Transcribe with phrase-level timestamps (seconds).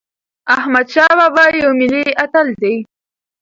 [0.55, 2.75] احمدشاه بابا یو ملي اتل دی.